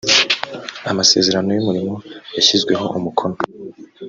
amasezerano 0.91 1.49
y 1.51 1.59
umurimo 1.63 1.95
yashyizweho 2.35 2.85
umukono 2.97 3.37